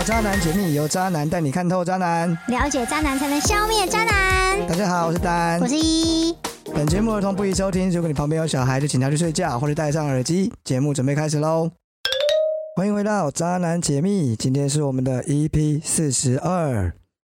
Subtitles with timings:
[0.00, 2.30] 到渣男解密，由渣男带你看透渣男。
[2.48, 4.66] 了解渣男才能消灭渣男。
[4.66, 5.68] 大家好，我是丹我。
[5.68, 6.34] 是一，
[6.72, 10.50] 本节目儿童不宜收听，如果你旁边有小孩，就请他去睡觉或者戴上耳机。
[10.64, 11.70] 节目准备开始喽！
[12.76, 16.94] 欢迎回到渣男解密，今天是我们的 EP 四十二。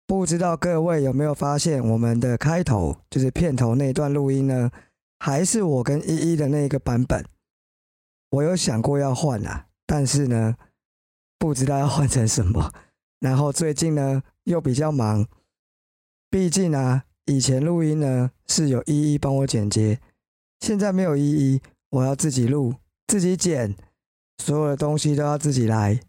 [0.05, 4.69] 不知道各位有没有发现，我们的开头就是片头那段录音呢，
[5.17, 7.25] 还是我跟依依的那个版本。
[8.29, 10.55] 我有想过要换啊，但是呢，
[11.41, 12.71] 不知道要换成什么。
[13.19, 15.25] 然后最近呢，又比较忙，
[16.29, 19.99] 毕竟啊，以前录音呢是有依依帮我剪接，
[20.59, 22.75] 现在没有依依，我要自己录、
[23.07, 23.75] 自己剪，
[24.37, 25.99] 所有的东西都要自己来，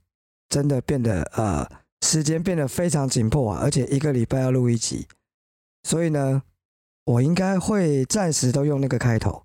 [0.50, 1.66] 真的变得呃
[2.02, 5.06] 时间变得非常紧迫啊，而且一个礼拜要录一集，
[5.88, 6.42] 所以呢，
[7.06, 9.42] 我应该会暂时都用那个开头。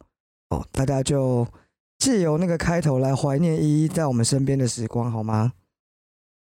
[0.50, 1.48] 哦，大家就
[1.98, 5.54] 借由那个开头来怀念依依在我们身边的时光，好吗？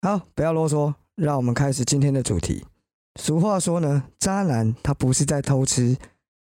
[0.04, 2.66] 好，不要啰嗦，让我们开始今天的主题。
[3.18, 5.96] 俗话说呢，渣男他不是在偷吃，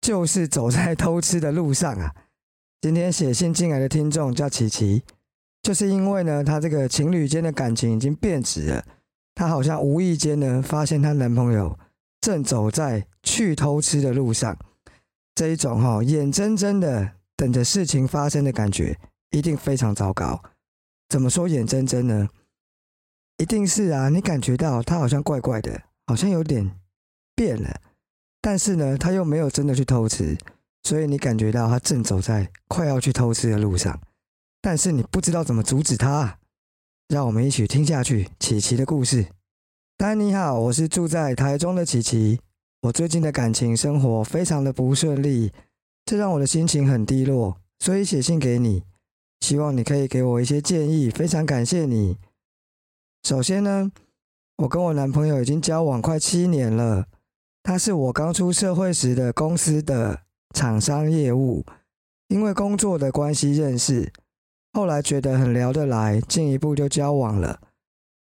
[0.02, 2.14] 就是走在偷吃的路上啊。
[2.82, 5.02] 今天写信进来的听众叫琪琪，
[5.62, 8.84] 就是因为呢，她这个情侣间的感情已经变质了，
[9.34, 11.78] 她好像无意间呢发现她男朋友
[12.20, 14.54] 正走在去偷吃的路上，
[15.34, 18.98] 这一种哈、眼睁睁的等着事情发生的感觉，
[19.30, 20.42] 一定非常糟糕。
[21.08, 22.28] 怎么说眼睁睁呢？
[23.38, 26.70] 一定是啊，你感觉到他好像怪怪的，好像有点
[27.34, 27.80] 变了，
[28.40, 30.38] 但是呢，他又没有真的去偷吃，
[30.84, 34.00] 所以你感觉到他正走在快要去偷吃的路上，
[34.62, 36.38] 但是你不知道怎么阻止他。
[37.08, 39.26] 让我们一起听下去琪琪的故事。
[39.96, 42.40] 丹你好，我是住在台中的琪琪，
[42.82, 45.52] 我最近的感情生活非常的不顺利，
[46.04, 48.82] 这让我的心情很低落，所以写信给你，
[49.40, 52.16] 希望你可以给我一些建议，非常感谢你。
[53.26, 53.90] 首先呢，
[54.58, 57.08] 我跟我男朋友已经交往快七年了，
[57.60, 60.20] 他是我刚出社会时的公司的
[60.54, 61.64] 厂商业务，
[62.28, 64.12] 因为工作的关系认识，
[64.74, 67.58] 后来觉得很聊得来，进一步就交往了。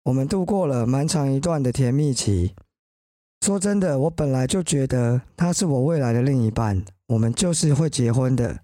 [0.06, 2.56] 我们度过了蛮长一段的甜蜜期。
[3.42, 8.62] 说真的，我本来就觉得他是我未来的另一半，我们就是会结婚的。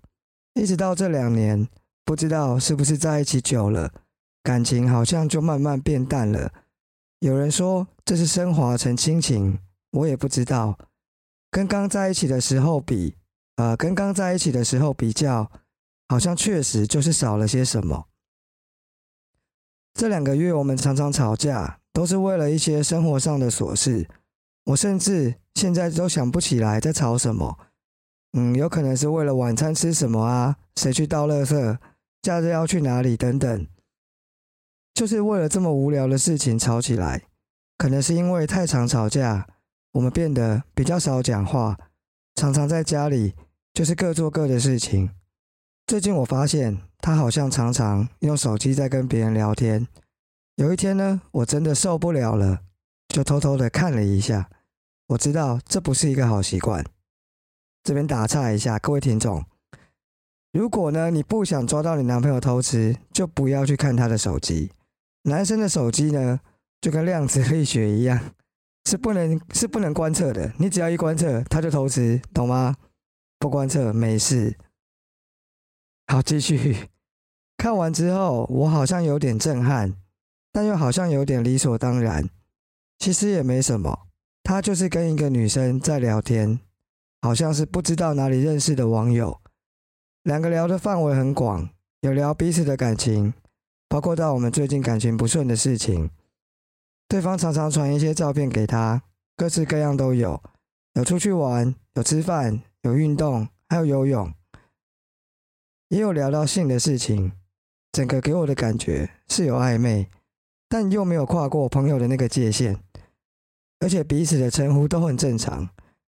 [0.56, 1.68] 一直到这两年，
[2.03, 3.91] 不知道是不是在一起久了。
[4.44, 6.52] 感情好像就慢慢变淡了。
[7.19, 9.59] 有人说这是升华成亲情，
[9.91, 10.78] 我也不知道。
[11.52, 13.16] 跟刚在一起的时候比，
[13.57, 15.52] 呃，跟刚在一起的时候比较，
[16.07, 18.07] 好像确实就是少了些什么。
[19.94, 24.08] 这两个月我们常常吵架，都是为了一些生活上的琐事。
[24.66, 27.59] 我甚至现在都想不起来在吵什么。
[28.34, 31.78] 嗯，有可能是为了晚餐吃什么啊，谁去倒垃圾，
[32.22, 33.68] 假日要去哪里等等。
[34.94, 37.24] 就是为了这么无聊的事情吵起来，
[37.78, 39.47] 可能是因为太常吵架，
[39.94, 41.78] 我们变得比较少讲话，
[42.35, 43.34] 常常在家里
[43.74, 45.09] 就是各做各的事情。
[45.88, 49.88] 最近我发现他好像常常用手机在跟别人聊天。
[50.56, 52.59] 有一天呢，我真的受不了了，
[53.08, 54.50] 就偷偷的看了一下。
[55.08, 56.85] 我知道这不是一个好习惯。
[57.84, 59.44] 这边打岔一下，各位听众，
[60.52, 64.72] 如果呢你不想抓到你男朋友偷吃，就不要去看他的手机。
[65.24, 66.40] 男生的手机呢，
[66.80, 68.34] 就跟量子力学一样，
[68.86, 70.52] 是不能 是不能观测的。
[70.58, 72.76] 你只要一观测，他就偷吃，懂吗？
[73.38, 74.58] 不观测没事。
[76.08, 76.90] 好，继续。
[77.58, 79.96] 看完之后，我好像有点震撼，
[80.52, 82.28] 但又好像有点理所当然。
[82.98, 84.08] 其实也没什么，
[84.44, 86.59] 他就是跟一个女生在聊天，
[87.22, 89.40] 好像是不知道哪里认识的网友。
[90.24, 91.70] 两个聊的范围很广，
[92.02, 93.34] 有聊彼此的感情。
[93.91, 96.09] 包括到我们最近感情不顺的事情，
[97.09, 99.03] 对方常常传一些照片给他，
[99.35, 100.41] 各式各样都有，
[100.93, 104.34] 有出去玩，有吃饭，有运动，还有游泳，
[105.90, 107.34] 也有聊到性的事情。
[107.91, 110.08] 整个给我的感觉是有暧昧，
[110.70, 112.82] 但又没有跨过朋友的那个界限，
[113.82, 115.67] 而且彼此的称呼都很正常，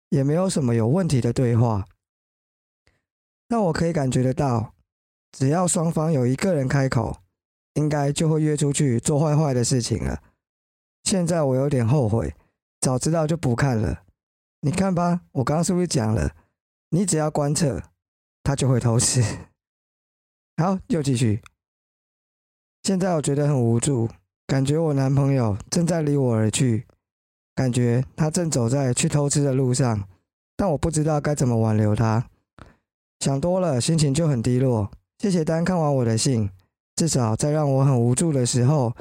[0.09, 1.85] 也没有什么有问题的对话。
[3.47, 4.73] 但我可以感觉得到，
[5.31, 7.19] 只要双方有一个人开口。
[7.73, 10.21] 应该就会约出去做坏坏的事情了。
[11.03, 12.35] 现在我有点后悔，
[12.81, 14.03] 早知道就不看了。
[14.61, 16.35] 你看吧，我刚刚是不是讲了？
[16.89, 17.81] 你只要观测，
[18.43, 19.23] 他就会偷吃。
[20.57, 21.41] 好，又继续。
[22.83, 24.09] 现在我觉得很无助，
[24.45, 26.85] 感觉我男朋友正在离我而去，
[27.55, 30.07] 感觉他正走在去偷吃的路上，
[30.57, 32.29] 但我不知道该怎么挽留他。
[33.19, 34.91] 想多了，心情就很低落。
[35.17, 36.49] 谢谢丹看完我的信。
[36.99, 38.93] 至少在让我很无助的时候，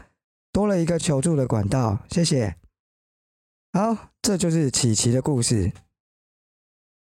[0.52, 2.54] 多了一个求助的管道，谢谢。
[3.72, 5.72] 好，这就是琪琪的故事。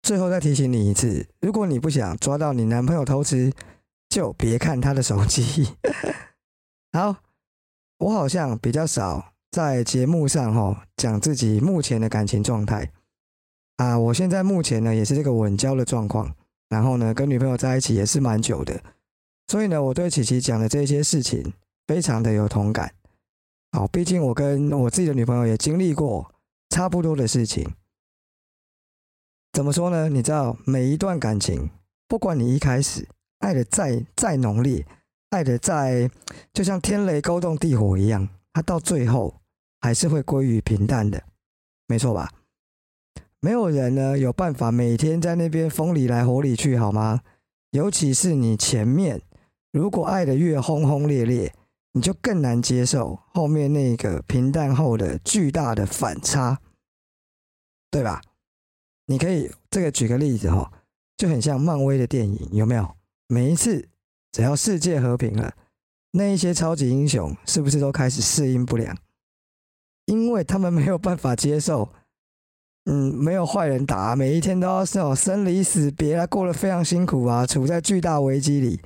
[0.00, 3.52] 最后再提醒你一次，如果你不想抓到你男朋友偷吃，
[4.08, 5.74] 就别看他的手机。
[6.90, 7.16] 好，
[7.98, 12.90] 我好像比较少在节目上哈讲自己目前的感情状态
[13.76, 13.98] 啊。
[13.98, 16.34] 我现在目前呢也是这个稳交的状况，
[16.70, 18.82] 然后呢跟女朋友在一起也是蛮久的，
[19.48, 21.52] 所以呢我对琪琪讲的这些事情
[21.86, 22.94] 非常的有同感。
[23.72, 26.32] 好，毕竟我跟我自己的女朋友也经历过
[26.70, 27.68] 差不多的事情。
[29.52, 30.08] 怎么说呢？
[30.08, 31.70] 你知道，每一段感情，
[32.06, 33.08] 不管你一开始
[33.38, 34.86] 爱的再再浓烈，
[35.30, 36.10] 爱的再
[36.52, 39.34] 就像天雷勾动地火一样，它到最后
[39.80, 41.22] 还是会归于平淡的，
[41.86, 42.30] 没错吧？
[43.40, 47.22] 没有人呢有办法每天在那边风里来火里去，好吗？
[47.70, 49.20] 尤其是你前面
[49.70, 51.52] 如果爱的越轰轰烈烈。
[51.92, 56.60] 你就更难接受后面那个平淡后的巨大的反差，
[57.90, 58.20] 对吧？
[59.06, 60.70] 你可以这个举个例子哈，
[61.16, 62.94] 就很像漫威的电影，有没有？
[63.26, 63.88] 每一次
[64.30, 65.52] 只要世界和平了，
[66.12, 68.96] 那一些超级英雄是不是都开始适应不良？
[70.04, 71.88] 因为他们没有办法接受，
[72.84, 78.80] 嗯，没有坏人打，每一天都要受生离死别啊，过得非常辛苦啊，处在巨大危机里，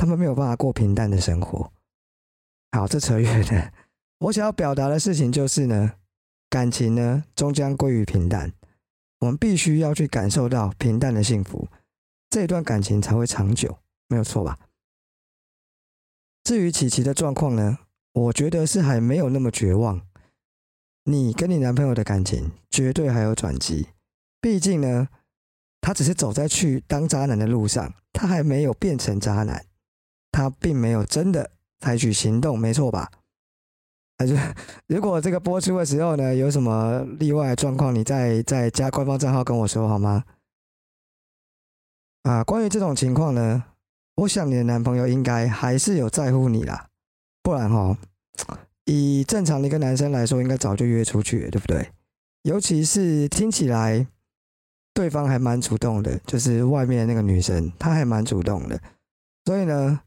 [0.00, 1.70] 他们没有办法过平淡的生活。
[2.72, 3.70] 好，这扯远了。
[4.20, 5.92] 我想要表达的事情就是呢，
[6.48, 8.50] 感情呢终将归于平淡。
[9.18, 11.68] 我们必须要去感受到平淡的幸福，
[12.30, 13.76] 这段感情才会长久，
[14.08, 14.58] 没有错吧？
[16.44, 17.80] 至于琪琪的状况呢，
[18.14, 20.00] 我觉得是还没有那么绝望。
[21.04, 23.88] 你跟你男朋友的感情绝对还有转机，
[24.40, 25.08] 毕竟呢，
[25.82, 29.66] 他只是走在去当渣男的路上，他还没有变成渣男，
[30.30, 31.50] 他并没有真的。
[31.82, 33.10] 采取行动，没错吧？
[34.18, 34.38] 还是
[34.86, 40.24] 如果这个播出的时候呢，有什么例外状况，你再再加官方账号跟我说好吗？
[42.24, 43.64] 啊，关于这种情况呢，
[44.16, 46.90] 我想你的男朋友应该还是有在乎你啦，
[47.42, 47.96] 不然哈，
[48.84, 51.90] 以正常的一个男生来说，应该早就约出去了，对不对？
[52.42, 54.06] 尤其是听起来
[54.92, 58.78] 对方还蛮主动的，就是外面那个女生，她还蛮主动的，
[59.46, 60.02] 所以呢。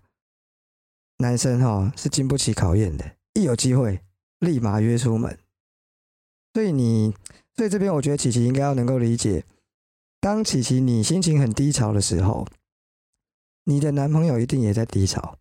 [1.24, 4.02] 男生哈是经不起考验的，一有机会
[4.40, 5.40] 立马约出门。
[6.54, 7.16] 所以你，
[7.56, 9.46] 所以这边我觉得琪琪应该要能够理解，
[10.20, 12.46] 当琪琪你心情很低潮的时候，
[13.64, 15.38] 你的男朋友一定也在低潮，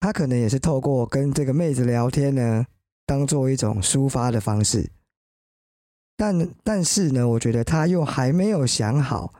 [0.00, 2.66] 他可能也是透过跟这个妹子聊天呢，
[3.06, 4.90] 当做一种抒发的方式。
[6.14, 9.32] 但但是呢，我觉得他又还没有想好，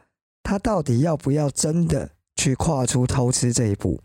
[0.42, 4.02] 他到底要不要真的去跨出偷吃这一步。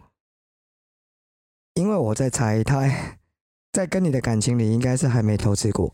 [1.76, 2.90] 因为我在猜，他
[3.72, 5.94] 在跟你的感情里应该是还没偷吃过，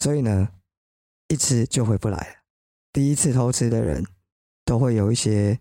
[0.00, 0.48] 所以呢，
[1.28, 2.36] 一吃就回不来了。
[2.92, 4.04] 第一次偷吃的人，
[4.64, 5.60] 都会有一些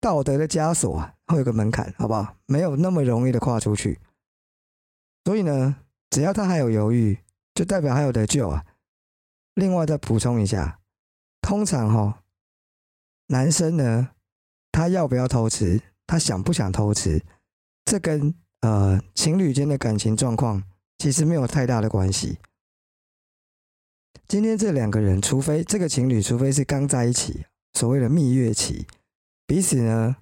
[0.00, 2.36] 道德的枷锁啊，会有个门槛，好不好？
[2.46, 4.00] 没有那么容易的跨出去。
[5.24, 5.76] 所以呢，
[6.10, 7.18] 只要他还有犹豫，
[7.54, 8.64] 就代表还有得救啊。
[9.54, 10.80] 另外再补充一下，
[11.40, 12.22] 通常哈，
[13.26, 14.10] 男生呢，
[14.70, 17.24] 他要不要偷吃，他想不想偷吃，
[17.84, 20.62] 这跟呃，情侣间的感情状况
[20.98, 22.38] 其实没有太大的关系。
[24.28, 28.86] 今天这两个人，除非这个情侣，除非是刚在一起，所谓的蜜月期，
[29.46, 30.16] 彼此呢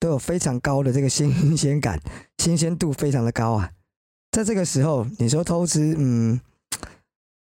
[0.00, 2.00] 都有非常高的这个新鲜感，
[2.38, 3.70] 新鲜度非常的高啊。
[4.32, 6.40] 在这个时候，你说偷吃，嗯，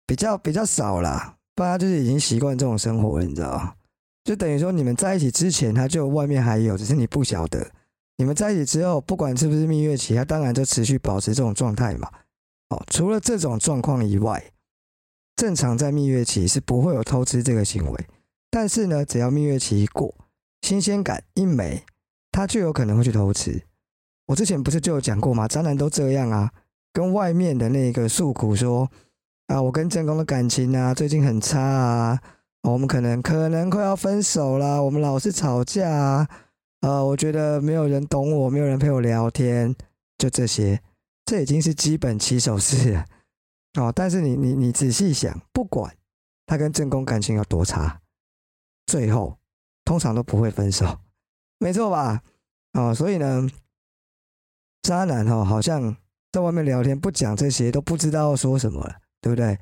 [0.04, 3.76] 比较比较少啦，大家就是已经习惯这种生活了，你知道？
[4.24, 7.70] 就等于说你们在一起之前，他就外面还有，只是你不晓得。
[8.16, 12.08] 你们在一起之后，不管是不是蜜月期，他当然就持续保持这种状态嘛。
[12.70, 14.52] 哦，除了这种状况以外，
[15.36, 18.06] 正常在蜜月期是不会有偷吃这个行为。
[18.50, 20.14] 但是呢，只要蜜月期一过，
[20.62, 21.84] 新鲜感一没，
[22.30, 23.62] 他就有可能会去偷吃。
[24.26, 25.48] 我之前不是就有讲过吗？
[25.48, 26.52] 渣男都这样啊，
[26.92, 28.88] 跟外面的那个诉苦说
[29.48, 32.20] 啊，我跟正宫的感情啊，最近很差啊，
[32.62, 36.28] 我们可能可能快要分手啦，我们老是吵架啊。
[36.84, 39.74] 呃，我觉得没有人懂我，没有人陪我聊天，
[40.18, 40.82] 就这些，
[41.24, 43.06] 这已经是基本起手式了
[43.80, 43.90] 哦。
[43.90, 45.96] 但是你你你仔细想，不管
[46.44, 48.02] 他跟正宫感情有多差，
[48.84, 49.38] 最后
[49.82, 50.98] 通常都不会分手，
[51.58, 52.22] 没错吧？
[52.74, 53.48] 哦，所以呢，
[54.82, 55.96] 渣男哈，好像
[56.32, 59.58] 在外面聊天不讲这些，都不知道说什么了，对不对？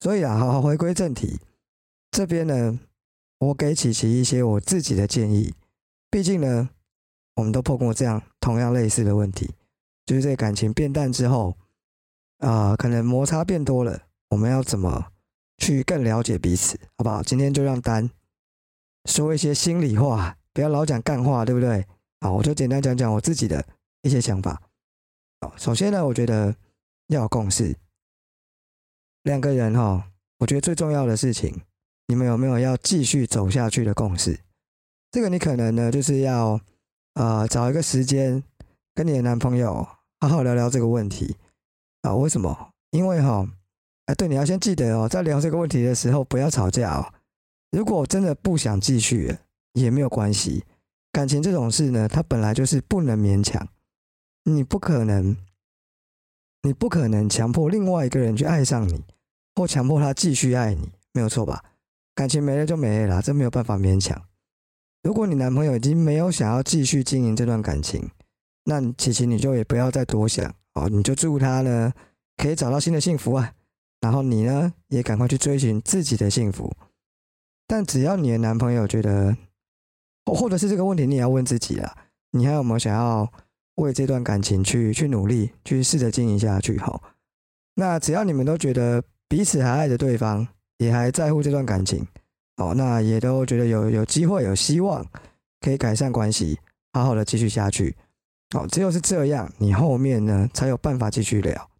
[0.00, 1.40] 所以啊，好好回归正题，
[2.10, 2.78] 这边呢，
[3.38, 5.54] 我给琪琪一些我自己的建议。
[6.14, 6.70] 毕竟呢，
[7.34, 9.52] 我们都碰过这样同样类似的问题，
[10.06, 11.58] 就是这感情变淡之后，
[12.38, 15.10] 啊、可能摩擦变多了，我们要怎么
[15.58, 17.20] 去更了解彼此，好不好？
[17.20, 18.08] 今天就让丹
[19.06, 21.84] 说一些心里话，不要老讲干话，对不对？
[22.20, 23.66] 好，我就简单讲讲我自己的
[24.02, 24.62] 一些想法。
[25.56, 26.54] 首先呢，我觉得
[27.08, 27.76] 要有共识。
[29.24, 31.62] 两个人哈、我觉得最重要的事情，
[32.06, 34.38] 你们有没有要继续走下去的共识？
[35.14, 36.60] 这个你可能呢，就是要
[37.14, 38.42] 呃找一个时间
[38.96, 39.86] 跟你的男朋友
[40.18, 41.36] 好好聊聊这个问题
[42.02, 42.12] 啊。
[42.16, 42.70] 为什么？
[42.90, 43.48] 因为哈、
[44.06, 47.14] 哎，对，你要先记得哦，在聊这个问题的时候不要吵架哦。
[47.70, 49.38] 如果真的不想继续，
[49.74, 50.64] 也没有关系。
[51.12, 53.68] 感情这种事呢，它本来就是不能勉强，
[54.42, 55.36] 你不可能，
[56.62, 59.04] 你不可能强迫另外一个人去爱上你，
[59.54, 61.62] 或强迫他继续爱你，没有错吧？
[62.16, 64.20] 感情没了就没了啦，这没有办法勉强。
[65.04, 68.10] 如果你男朋友已经没有想要继续经营这段感情，
[68.64, 71.92] 那你琪琪你就也不要再多想哦，你就祝他呢
[72.38, 73.52] 可以找到新的幸福啊，
[74.00, 76.74] 然后你呢也赶快去追寻自己的幸福。
[77.66, 79.36] 但只要你的男朋友觉得，
[80.24, 81.94] 或者是这个问题，你也要问自己啦，
[82.30, 83.30] 你还有没有想要
[83.74, 86.78] 为这段感情去去努力，去试着经营下去？
[86.78, 87.02] 好，
[87.74, 92.06] 那只要你们都觉得彼此还爱着对方，也还在乎这段感情，
[92.56, 95.04] 哦，那也都觉得有有机会、有希望
[95.60, 96.58] 可以改善关系，
[96.92, 97.96] 好好的继续下去。
[98.54, 101.70] 哦，只有是这样，你后面呢才有办法继续聊。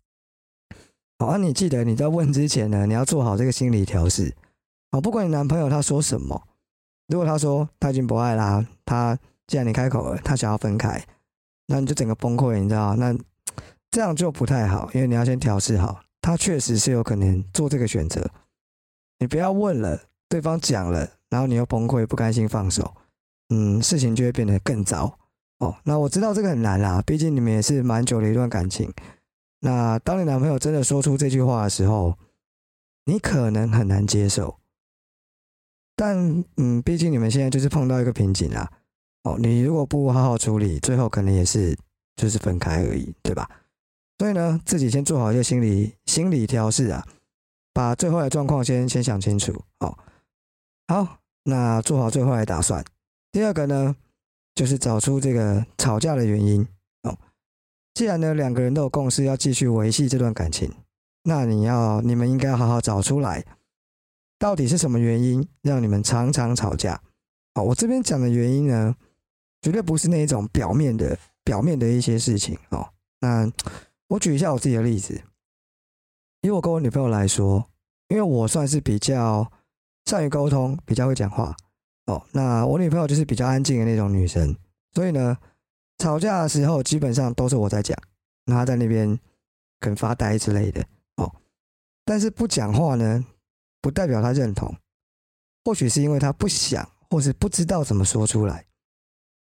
[1.18, 4.34] 好，啊，你记得你在问之前呢，你要做好这个心理调试。
[4.90, 6.42] 哦，不管你男朋友他说什么，
[7.06, 9.16] 如果他说他已经不爱啦，他
[9.46, 11.00] 既然你开口了，他想要分开，
[11.66, 12.96] 那你就整个崩溃，你知道？
[12.96, 13.16] 那
[13.92, 18.28] 这样就不太好，因为你要先调试好，他确实是有可能做这个选择。
[19.20, 22.94] 你不要问了，对方讲了，然后你又崩溃，不甘心放手，
[23.50, 25.18] 嗯，事情就会变得更糟。
[25.58, 28.92] 哦，那我知道这个很难啦，毕竟你们也是蛮久的一段感情。
[29.60, 32.18] 那当你男朋友真的说出这句话的时候，
[33.06, 34.58] 你可能很难接受。
[35.96, 38.70] 但嗯，毕竟你们现在就是碰到一个瓶颈啦。
[39.22, 41.78] 哦，你如果不好好处理，最后可能也是
[42.16, 43.48] 就是分开而已，对吧？
[44.18, 47.06] 所以呢，自己先做好一个心理心理调试啊，
[47.72, 49.52] 把最坏的状况先先想清楚。
[49.78, 49.96] 哦，
[50.86, 52.84] 好，那做好最坏的打算。
[53.32, 53.96] 第二个呢，
[54.54, 56.66] 就是找出这个吵架的原因。
[57.02, 57.18] 哦，
[57.94, 60.70] 既然呢两个人都有共识要继续维系这段感情，
[61.22, 63.44] 那你要你们应该好好找出来。
[64.38, 67.00] 到底是什么原因让你们常常吵架？
[67.54, 68.94] 好，我这边讲的原因呢，
[69.62, 72.90] 绝对不是那一种表面的、表面的一些事情哦。
[73.20, 73.50] 那
[74.08, 75.22] 我举一下我自己的例子，
[76.42, 77.70] 以我跟我女朋友来说，
[78.08, 79.50] 因为我算是比较
[80.06, 81.54] 善于沟通，比较会讲话
[82.06, 82.24] 哦。
[82.32, 84.56] 那我女朋友就是比较安静的那种女生，
[84.92, 85.36] 所以呢，
[85.98, 87.96] 吵架的时候基本上都是我在讲，
[88.46, 89.18] 那她在那边
[89.80, 90.84] 可能发呆之类的
[91.16, 91.34] 哦。
[92.04, 93.24] 但是不讲话呢？
[93.80, 94.74] 不代表他认同，
[95.62, 98.64] 或许是因为他不想，或是不知道怎么说出来。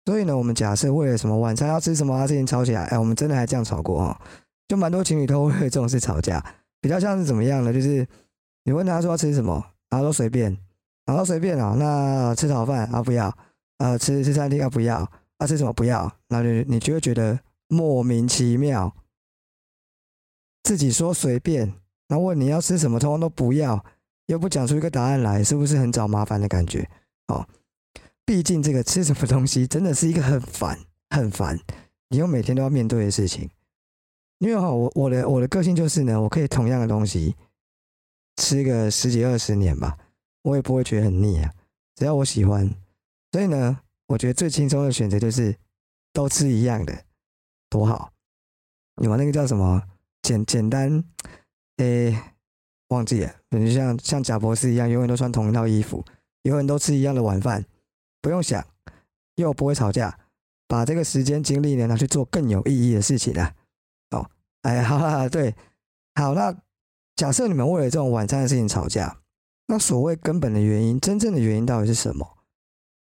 [0.06, 4.22] 所以呢，我们假设为了什么晚餐要吃什么啊，事情吵起来，哎，我们真的还这样吵过哦，
[4.68, 6.46] 就蛮多情侣都会为这种事吵架。
[6.80, 7.74] 比较像是怎么样呢？
[7.74, 8.08] 就是
[8.66, 10.58] 你问他说要吃什么，然后说随便，
[11.06, 13.36] 然后随便啊，那吃炒饭啊不要，
[13.78, 18.96] 呃吃吃餐厅啊不要，啊吃什么不要，那你你就会觉得莫名其妙，
[20.64, 21.74] 自己说随便，
[22.08, 23.84] 然后问你要吃什么，通通都不要。
[24.28, 26.88] 又不讲出一个答案来，是不是很找麻烦的感觉？
[27.30, 27.44] 哦，
[28.24, 30.78] 毕竟这个吃什么东西真的是一个很烦、
[31.10, 31.60] 很烦，
[32.10, 33.50] 你又每天都要面对的事情。
[34.38, 37.36] 因为哈，我我的我的个性就是呢，我可以同样的东西
[38.40, 39.98] 吃个十几二十年吧，
[40.44, 41.54] 我也不会觉得很腻啊，
[41.96, 42.74] 只要我喜欢。
[43.34, 45.54] 所以呢，我觉得最轻松的选择就是
[46.14, 47.04] 都吃一样的，
[47.70, 48.14] 多好。
[48.96, 49.84] 你玩那个叫什么？
[50.22, 51.04] 简简单，
[51.78, 52.18] 诶、
[52.90, 56.04] 忘记了，就像像贾博士一样，永远都穿同一套衣服，
[56.44, 57.66] 永远都吃一样的晚饭，
[58.22, 58.66] 不用想，
[59.36, 60.20] 又不会吵架，
[60.68, 63.54] 把这个时间精力呢拿去做更有意义的事情啊！
[64.12, 64.30] 哦，
[64.64, 65.56] 哎，好啦，对，
[66.16, 66.54] 好，那
[67.20, 69.18] 假设你们为了这种晚餐的事情吵架，
[69.68, 72.26] 那所谓根本的原因，真正的原因到底是什么？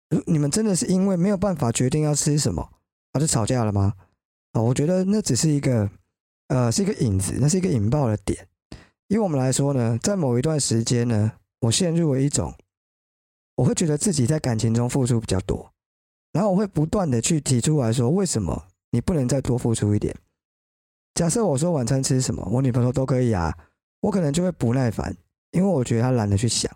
[0.09, 2.71] 如你们真的是因为没有办法决定要吃什么，
[3.13, 3.93] 而就吵架了吗？
[4.53, 5.87] 啊、我觉得那只是一个，
[6.47, 8.47] 呃，是一个引子，那是一个引爆的点。
[9.09, 12.51] 以我们来说呢，在某一段时间呢，我陷入了一种，
[13.57, 15.71] 我会觉得自己在感情中付出比较多，
[16.31, 20.17] 然后我会不断的去提出来说，为什么你不能再多付出一点？
[21.13, 23.55] 假设我说晚餐吃什么，我女朋友说都可以啊，
[24.01, 25.15] 我可能就会不耐烦，
[25.51, 26.71] 因为我觉得他懒得去想，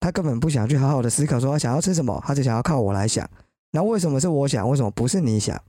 [0.00, 3.28] 他根本不想去好好的思考说他想要吃什么，他只想要靠我来想。
[3.70, 4.68] 那为什么是我想？
[4.68, 5.62] 为什么不是你想？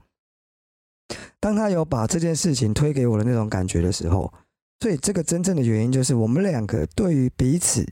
[1.40, 4.32] 当他有把这件事情推给我的那种感觉的时候，
[4.80, 7.86] 所以这个真正的原因就是我们两个对于彼此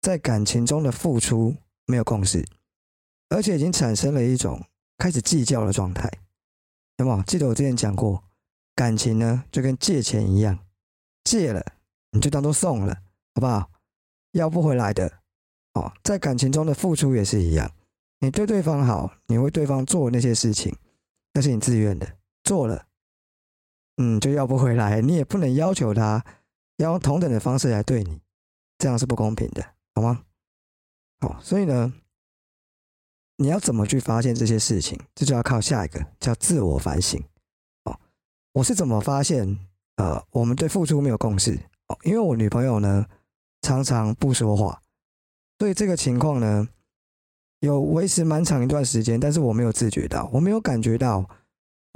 [0.00, 1.54] 在感情中的付出
[1.86, 2.44] 没有共识，
[3.28, 4.64] 而且已经产生了一种
[4.96, 6.10] 开始计较的状态。
[6.96, 8.24] 有没有记得我之前讲过，
[8.74, 10.58] 感情呢就跟借钱一样，
[11.24, 11.64] 借了
[12.14, 12.94] 你就当做送了，
[13.34, 13.68] 好不好？
[14.30, 15.20] 要不回来的
[15.72, 15.92] 哦。
[16.04, 17.68] 在感情中的付出也是一样，
[18.20, 20.74] 你对对方好，你为对方做那些事情，
[21.32, 22.86] 那是你自愿的，做了。
[23.96, 26.24] 嗯，就要不回来，你也不能要求他
[26.76, 28.20] 要用同等的方式来对你，
[28.78, 30.24] 这样是不公平的，好吗？
[31.20, 31.92] 好，所以呢，
[33.38, 37.20] 你要怎么去发现这些事情，这就要靠下一个叫自我反省。
[37.84, 37.98] 哦，
[38.52, 39.58] 我是怎么发现？
[39.96, 41.56] 呃，我们对付出没有共识。
[41.88, 43.06] 哦，因为我女朋友呢
[43.62, 44.82] 常常不说话，
[45.58, 46.68] 所以这个情况呢
[47.60, 51.28] 有维持蛮长一段时间，但是我没有自觉到，我没有感觉到。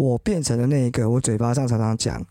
[0.00, 2.25] 我变成了那一个，我嘴巴上常常讲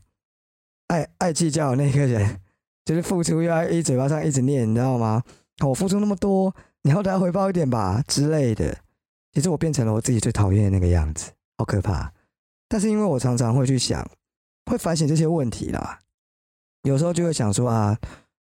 [0.87, 2.39] 爱爱计较的那个人，
[2.85, 5.21] 就是付出要一嘴巴上一直念，你知道吗？
[5.65, 8.77] 我付出那么多，你好歹回报一点吧之类的。
[9.33, 12.13] 其实我变成了我自己最讨厌的那个样子，好可怕。
[12.69, 14.09] 但是因为我常常会去想，
[14.71, 15.99] 会反省这些问题啦，
[16.87, 17.97] 有时候就会想说啊，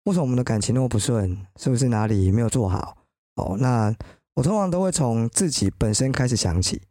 [0.04, 1.46] 为什么我们的感情那么不顺？
[1.56, 2.96] 是不是哪里没有做好？
[3.34, 3.94] 哦，那
[4.34, 6.82] 我通常都会从自己本身开始想起。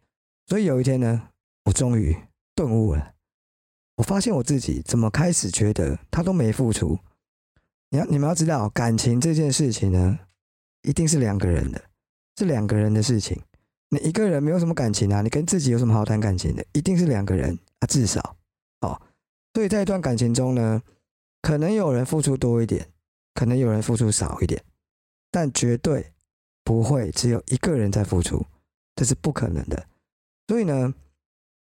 [0.46, 1.30] 所以有一天呢。
[1.68, 2.16] 我终于
[2.56, 3.12] 顿悟了，
[3.98, 6.98] 我发现我自己怎么开始觉得他都没付出。
[7.90, 10.18] 你要你们要知道，感情这件事情呢，
[10.84, 11.82] 一定是两个人的，
[12.38, 13.38] 是两个人的事情。
[13.90, 16.66] 你一个人没有什么感情啊，你跟自己有什么好谈感情的？
[16.72, 18.38] 一定是两个人啊，至少
[18.80, 18.98] 哦。
[19.54, 20.82] 所以在一段感情中呢，
[21.42, 22.92] 可能有人付出多一点，
[23.34, 24.64] 可能有人付出少一点，
[25.32, 26.14] 但绝对
[26.64, 28.46] 不会只有一个人在付出，
[28.96, 29.88] 这是不可能的。
[30.48, 30.94] 所以呢。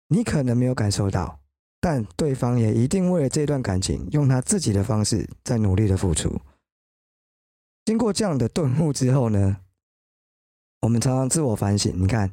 [0.09, 1.41] 你可能没有感受到，
[1.81, 6.39] 但对方也一定为了这段感情，用他自己的方式在努力的付出。
[7.87, 9.57] 经过这样的顿悟之后呢，
[10.83, 12.31] 我们常常自我反省，你看，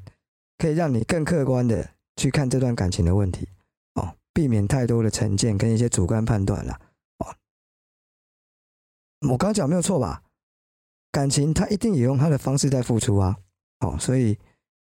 [0.58, 3.48] 可以让你更客观的去看这段感情的问题，
[3.94, 6.78] 哦，避免太多的成见跟一些主观判断了，
[9.28, 10.22] 我刚讲没有错吧？
[11.12, 13.36] 感情他一定也用他的方式在付出啊，
[13.80, 14.38] 哦，所以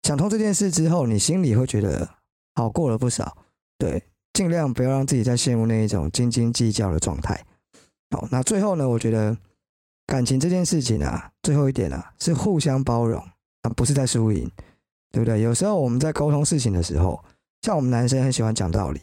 [0.04, 2.10] 想通这件事之后，你心里会觉得。
[2.54, 3.38] 好过了不少，
[3.78, 7.46] 对，尽量不要让自己再陷入那一种斤斤计较的状态。
[8.10, 9.38] 好，那最后呢，我觉得
[10.06, 13.24] 感情这件事情啊，最后一点啊，是互相包容
[13.62, 14.52] 啊，不是在输赢，
[15.14, 15.40] 对不对？
[15.40, 17.24] 有时候我们在沟通事情的时候，
[17.62, 19.00] 像我们男生很喜欢讲道理，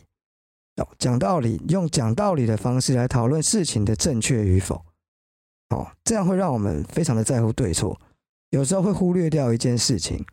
[0.76, 4.84] 哦，讲道理，用讲道理的方式来讨论事情的正确与否，
[5.70, 8.00] 哦，这样会让我们非常的在乎对错，
[8.50, 10.24] 有时候会忽略掉一件事情，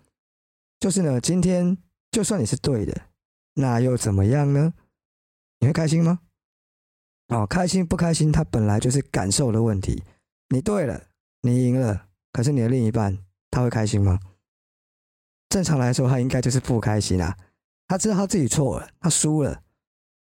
[0.79, 1.77] 就是呢，今天。
[2.11, 3.09] 就算你是对的，
[3.55, 4.73] 那又怎么样呢？
[5.59, 6.21] 你会开心吗？
[7.27, 10.01] 哦，开心不开心，它本来就是感受的问题。
[10.47, 11.07] 你对了，
[11.41, 13.17] 你赢了，可是你的另一半
[13.51, 14.17] 他会开心吗？
[15.49, 17.35] 正常来说，他应该就是不开心啊。
[17.85, 19.61] 他知道他自己错了，他输了，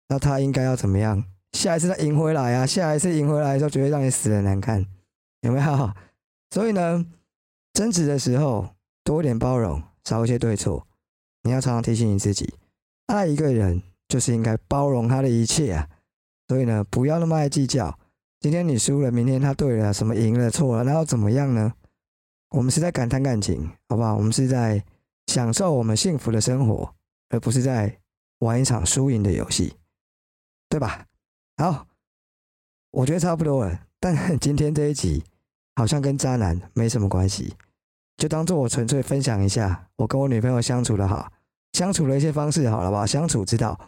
[0.09, 1.23] 那他应该要怎么样？
[1.53, 2.67] 下一次再赢回来啊！
[2.67, 4.85] 下一次赢回来的时候，绝对让你死的难看，
[5.47, 5.91] 有没有？
[6.51, 7.05] 所以呢，
[7.73, 10.87] 争执的时候多一点包容，少一些对错。
[11.43, 12.55] 你要常常提醒你自己，
[13.07, 15.89] 爱一个人就是应该包容他的一切啊。
[16.49, 17.99] 所以呢，不要那么爱计较。
[18.41, 21.75] 今天你输了，明天他对了，什么赢了错了，那要怎么样呢？
[22.51, 24.15] 我们是在感叹感情，好不好？
[24.17, 24.85] 我们是在
[25.27, 26.95] 享受我们幸福的生活，
[27.31, 27.99] 而不是在
[28.39, 29.75] 玩一场输赢的游戏，
[30.69, 31.07] 对吧？
[31.57, 31.89] 好，
[32.93, 33.81] 我觉得差不多了。
[33.99, 35.25] 但今天这一集
[35.77, 37.55] 好像跟渣男没什么关系，
[38.17, 41.31] 就当做我纯粹分享一下我跟我女朋友相处的好。
[41.73, 43.05] 相处的一些方式，好了吧？
[43.07, 43.79] 相处之道，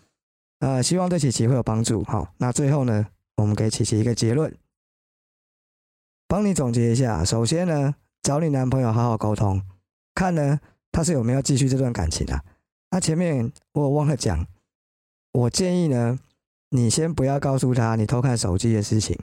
[0.58, 2.04] 呃，希望对琪琪会有帮助。
[2.04, 4.54] 好，那最后呢，我们给琪琪一个结论，
[6.26, 7.24] 帮你总结一下。
[7.24, 9.62] 首先呢，找你男朋友好好沟通，
[10.14, 10.60] 看呢
[10.92, 12.44] 他是有没有继续这段感情啊？
[12.90, 14.46] 那前面我忘了讲，
[15.32, 16.18] 我建议呢，
[16.68, 19.18] 你先不要告诉他你偷看手机的事情，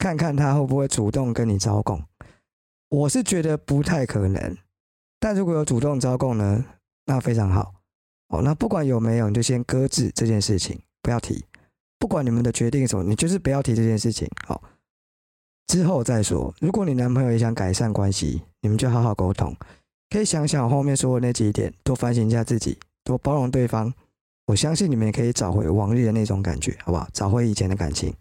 [0.00, 2.02] 看看他会不会主动跟你招供。
[2.88, 4.56] 我是觉得不太可能，
[5.20, 6.64] 但如果有主动招供呢，
[7.04, 7.74] 那非常好。
[8.28, 11.44] 哦，那不管有没有，你就先搁置这件事情，不要提。
[11.98, 14.26] 不管你们的决定什么，你就是不要提这件事情。
[14.46, 14.62] 好，
[15.66, 16.54] 之后再说。
[16.60, 19.54] 如果你男朋友也想改善关系，你们就好好沟通。
[20.08, 23.92] 可以想想后面说的那几点，多反省一下自己，多包容对方。
[24.46, 27.06] 我相信你们也可以找回往日的那种感觉，好不好？
[27.12, 28.12] 找回以前的感情。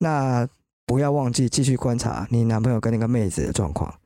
[0.00, 0.46] 那
[0.88, 4.00] 不要忘记继续观察你男朋友跟那个妹子的状况，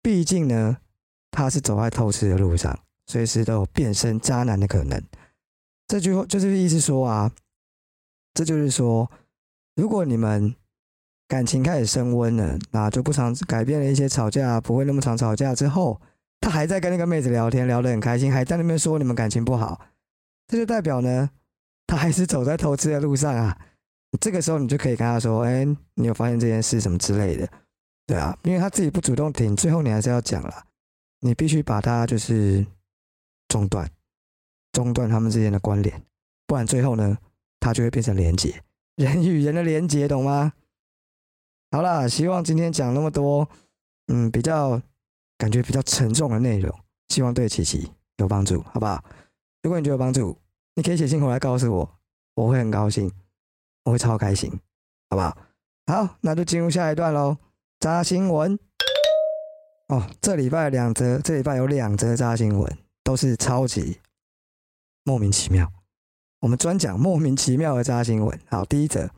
[0.00, 0.76] 毕竟呢，
[1.32, 2.78] 他是走在偷吃的路上。
[3.08, 5.02] 随时都有变身渣男的可能。
[5.88, 7.32] 这句话就是意思说啊，
[8.32, 9.10] 这就是说，
[9.74, 10.54] 如果你们
[11.26, 16.00] 感情开始升温了，那就不常改变了一些吵架，不会那么常吵架之后，
[16.40, 19.80] 他还在跟那个妹子聊天，聊得很开心，还在那边说你们感情不好，
[20.46, 21.30] 这就代表呢，
[21.88, 23.58] 他还是走在偷吃的路上啊。
[24.20, 27.48] 这个时候你就可以跟他说，哎，你有发现这件事什么之类的，
[28.06, 30.66] 对啊，因为他自己不主动停，最后你还是要讲了，
[31.20, 32.66] 你必须把他就是
[33.48, 33.90] 中断，
[34.72, 36.02] 中断他们之间的关联，
[36.46, 37.18] 不然最后呢，
[37.58, 38.62] 他就会变成连结，
[38.96, 40.52] 人与人的连结，懂吗？
[41.70, 43.48] 好啦，希望今天讲那么多，
[44.08, 44.80] 嗯，比较
[45.38, 49.02] 感觉比较沉重的内容，希望对琪琪有帮助，好不好？
[49.62, 50.36] 如果你觉得有帮助，
[50.74, 51.98] 你可以写信回来告诉我，
[52.34, 53.10] 我会很高兴，
[53.84, 54.50] 我会超开心，
[55.10, 55.36] 好不好？
[55.86, 57.36] 好，那就进入下一段喽。
[57.80, 58.58] 扎新闻
[59.88, 63.98] 哦，这礼拜两则，这礼拜有两则扎新闻，都是超级
[65.02, 65.70] 莫名其妙。
[66.40, 68.38] 我们专讲莫名其妙的扎新闻。
[68.48, 69.10] 好，第一则。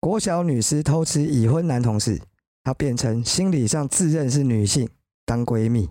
[0.00, 2.22] 国小女师偷吃已婚男同事，
[2.64, 4.88] 她变成心理上自认是女性，
[5.26, 5.90] 当闺蜜。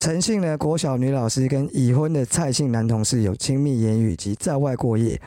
[0.00, 5.22] 诚信呢，国小女老师跟已婚的蔡姓男同事有亲密言语及在外过夜。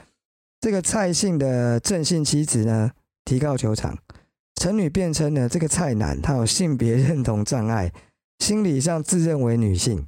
[0.67, 2.91] 这个蔡姓的正姓妻子呢，
[3.23, 3.97] 提告球场。
[4.55, 7.89] 陈女辩称呢，这个蔡男他有性别认同障碍，
[8.39, 10.05] 心理上自认为女性。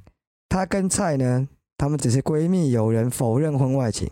[0.50, 4.10] 他跟蔡呢，他们只是闺蜜友人，否认婚外情。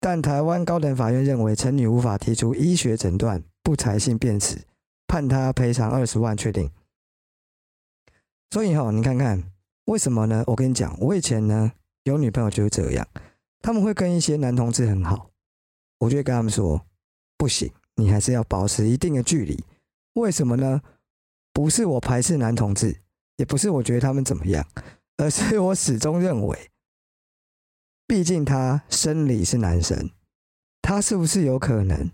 [0.00, 4.62] 但台湾高等法院认为陈女无法提出医学诊断，不采信辩词，
[5.06, 6.70] 判她赔偿二十万，确定。
[8.50, 9.44] 所以哈，你看看
[9.84, 10.42] 为什么呢？
[10.46, 11.72] 我跟你讲，我以前呢
[12.04, 13.06] 有女朋友就是这样，
[13.60, 15.27] 他们会跟一些男同志很好，
[15.98, 16.84] 我就会跟他们说，
[17.36, 19.64] 不行，你还是要保持一定的距离。
[20.14, 20.80] 为什么呢？
[21.52, 23.00] 不是我排斥男同志，
[23.36, 24.64] 也不是我觉得他们怎么样，
[25.16, 26.70] 而是我始终认为。
[28.06, 30.10] 毕竟他生理是男生，
[30.80, 32.10] 他是不是有可能？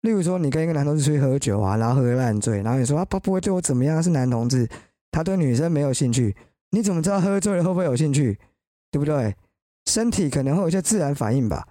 [0.00, 4.68] 例如说，你跟一个男同志出去喝酒啊，然后喝烂醉，然后你说他不会对我怎么样，是男同志，
[5.10, 6.36] 他对女生没有兴趣，
[6.70, 8.38] 你怎么知道喝醉了会不会有兴趣？
[8.90, 9.34] 对不对？
[9.86, 11.66] 身体可能会有一些自然反应吧。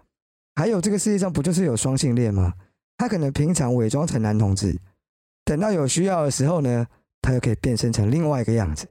[0.56, 2.54] 还有，这个世界上不就是有双性恋吗？
[2.98, 4.80] 他可能平常伪装成男同志，
[5.44, 6.88] 等到有需要的时候呢，
[7.22, 8.88] 他又可以变身成另外一个样子。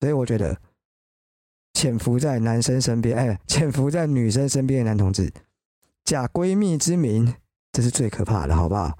[0.00, 0.56] 所以我觉得。
[1.74, 5.30] 潜伏在男生身边，哎，潜伏在女生身边的男同志，
[6.04, 7.34] 假闺蜜之名，
[7.70, 8.96] 这是最可怕的，好不好？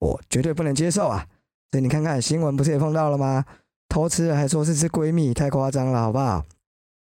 [0.00, 1.26] 我绝对不能接受啊！
[1.70, 3.46] 所以你看看新闻，不是也碰到了吗？
[3.88, 6.44] 偷吃还说是是闺蜜，太夸张了，好不好？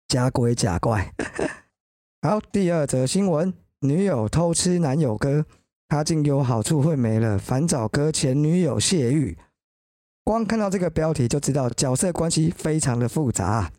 [0.08, 1.12] 假鬼假怪。
[2.22, 5.46] 好，第二则新闻：女友偷吃男友哥，
[5.88, 9.38] 他竟有好处会没了，反找哥前女友泄欲。
[10.24, 13.72] 光看到这个标题就知道角色关系非常的复杂。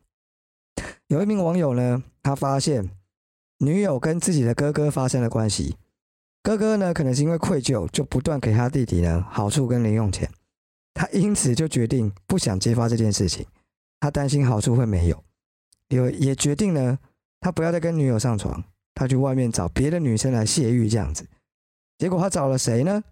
[1.06, 2.90] 有一名网友呢，他发现
[3.58, 5.76] 女友跟自己的哥哥发生了关系，
[6.42, 10.28] 哥哥呢可能是因为愧疚，就不断给他弟弟呢好处跟零用钱，
[10.94, 13.46] 他因此就决定不想揭发这件事情，
[14.00, 15.22] 他担心好处会没有，
[15.90, 16.98] 有也决定呢，
[17.40, 21.26] 他不要再跟女友上床，他去外面找别的女生来泄欲这样子，
[21.98, 23.02] 结果他找了谁呢？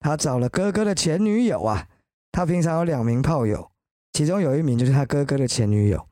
[0.00, 1.88] 他找了哥哥的前女友啊，
[2.32, 3.70] 他平常有两名炮友，
[4.12, 6.06] 其中有一名就是他哥哥的前女友。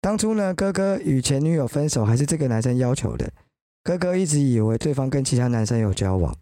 [0.00, 3.32] 当初呢，哥哥与前女友分手还是这个男生要求的。
[3.84, 6.36] 哥哥一直以为对方跟其他男生有交往，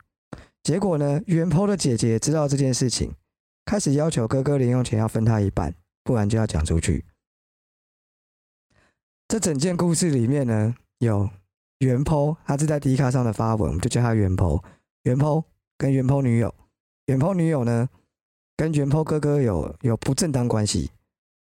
[0.63, 3.15] 结果呢，元坡的姐姐知道这件事情，
[3.65, 5.75] 开始要求哥哥零用钱要分他一半，
[6.05, 7.07] 不然就要讲出去。
[9.27, 11.31] 这整件故事里面呢，有
[11.81, 14.63] 元剖，他是在迪卡上的发文，我们就叫他元剖。
[15.03, 15.45] 元剖
[15.77, 16.55] 跟元剖女友，
[17.07, 17.91] 元剖女友呢，
[18.57, 20.91] 跟元剖哥哥有有不正当关系，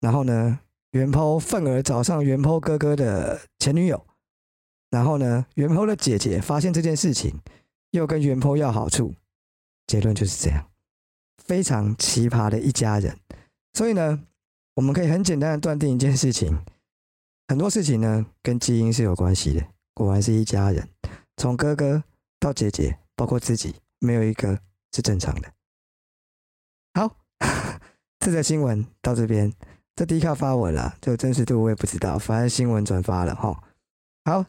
[0.02, 0.60] 然后呢。
[0.92, 4.06] 元坡愤而找上元坡哥哥的前女友，
[4.90, 7.40] 然后呢，元坡的姐姐发现这件事情，
[7.92, 9.16] 又跟元坡要好处，
[9.88, 10.68] 结论就是这样，
[11.46, 13.18] 非常奇葩的一家人。
[13.74, 14.22] 所以呢，
[14.76, 16.60] 我们可以很简单的断定一件事情，
[17.48, 20.88] 很多事情呢跟基因是有关系的，果然是一家人，
[21.38, 22.04] 从哥哥
[22.40, 24.60] 到姐姐，包括自己，没有一个
[24.94, 25.52] 是正常的。
[26.94, 27.18] 好，
[28.20, 29.54] 这则新闻到这边。
[29.94, 33.62] 这第一卡发文了，这个真实度我也不知道，反正新闻转发了哈。
[34.24, 34.46] 好，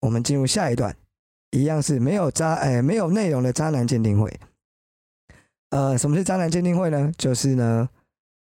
[0.00, 0.96] 我们进入下一段，
[1.52, 4.38] 一样是没有渣哎没有内容的渣男鉴定会。
[5.70, 7.12] 呃，什么是渣男鉴定会呢？
[7.16, 7.88] 就是呢，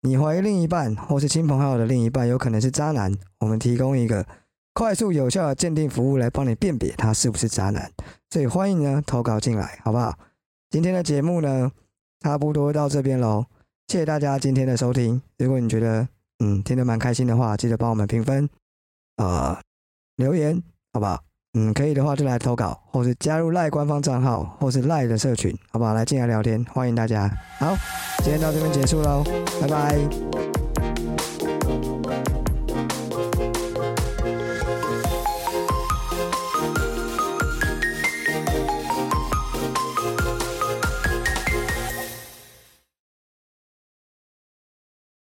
[0.02, 4.26] 你怀疑另一半或是亲朋好友的另一半有可能是渣男，我们提供一个
[4.74, 7.92] 快速有效的鉴定服务来帮你辨别他是不是渣男。
[8.30, 10.18] 所以欢迎呢投稿进来，好不好？
[10.70, 11.72] 今天的节目呢，
[12.22, 13.46] 差不多到这边喽，
[13.88, 15.22] 谢谢大家今天的收听。
[15.38, 16.08] 如果你觉得
[16.40, 18.50] 嗯，听得蛮开心的话，记得帮我们评分，
[19.18, 19.60] 呃，
[20.16, 20.62] 留言，
[20.94, 21.22] 好不好？
[21.54, 25.94] 嗯，可以的话就来投稿，或是加入赖官方账号，或是赖的社群，好不好？
[25.94, 27.28] 来进来聊天，欢迎大家。
[27.60, 27.76] 好，
[28.20, 29.22] 今天到这边结束喽，
[29.60, 30.51] 拜拜。